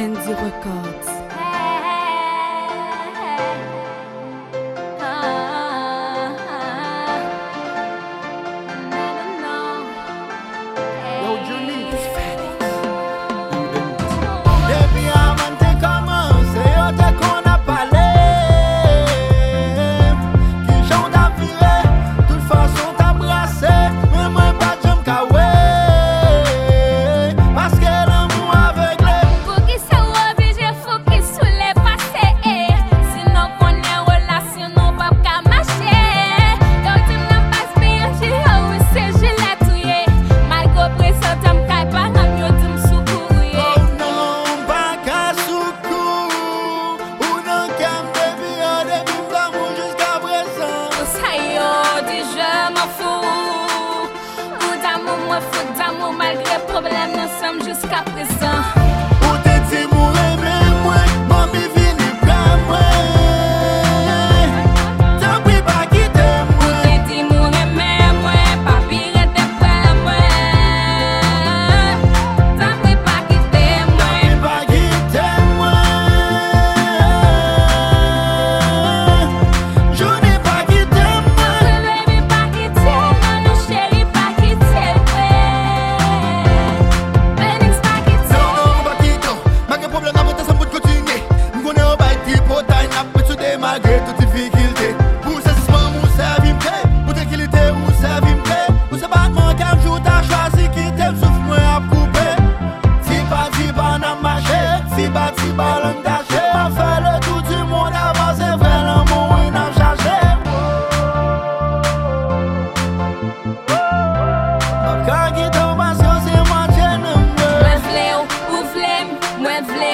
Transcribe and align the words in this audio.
Andy 0.00 0.30
your 0.30 0.34
records. 0.36 1.19
mwen 52.80 52.90
fou 52.98 53.20
Ou 54.64 54.76
d'amou 54.82 55.16
mwen 55.26 55.42
fou 55.52 55.78
d'amou 55.78 56.12
Malgre 56.12 56.60
problem 56.72 57.16
nan 57.16 57.28
sam 57.40 57.60
jiska 57.66 58.04
prezant 58.12 58.79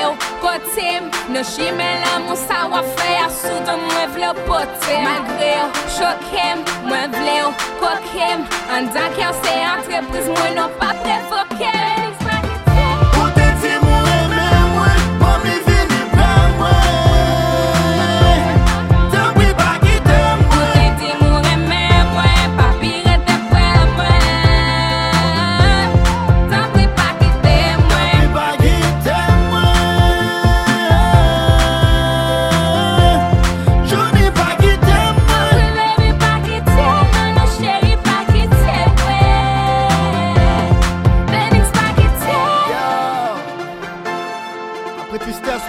yo 0.00 0.10
potim 0.42 1.10
Nan 1.28 1.44
jime 1.44 1.88
la 2.02 2.18
moun 2.22 2.38
sa 2.38 2.66
wafè 2.70 3.14
a 3.24 3.26
soudan 3.40 3.80
mwen 3.88 4.12
vle 4.14 4.30
potim. 4.46 5.02
Magre 5.08 5.50
yo 5.50 5.66
chokim, 5.96 6.62
mwen 6.86 7.10
vle 7.16 7.34
yo 7.40 7.50
kokim. 7.82 8.46
An 8.70 8.86
dan 8.94 9.10
kè 9.18 9.32
se 9.42 9.56
entreprise 9.72 10.30
mwen 10.38 10.56
nou 10.60 10.70
pa 10.78 10.94
prefok 11.02 11.45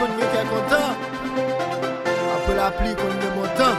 moun 0.08 0.18
mwen 0.18 0.30
ke 0.34 0.42
kontan 0.50 0.92
Ape 2.36 2.54
la 2.60 2.68
pli 2.78 2.92
kon 3.00 3.16
mwen 3.20 3.34
montan 3.38 3.76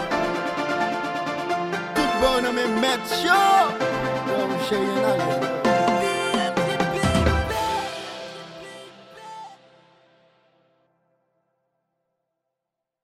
Tout 1.95 2.13
bon 2.21 2.43
nan 2.43 2.55
men 2.55 2.81
met 2.81 3.15
yo 3.25 3.45
Mwen 4.27 4.49
mwen 4.49 4.67
cheye 4.69 4.99
nan 5.05 5.25
yo 5.29 5.58